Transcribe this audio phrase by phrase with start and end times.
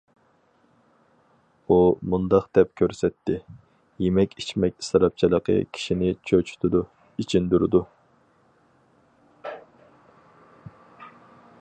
[1.67, 1.75] ئۇ
[2.13, 3.35] مۇنداق دەپ كۆرسەتتى:
[4.05, 6.81] يېمەك- ئىچمەك ئىسراپچىلىقى كىشىنى چۆچۈتىدۇ،
[7.21, 7.85] ئېچىندۇرىدۇ!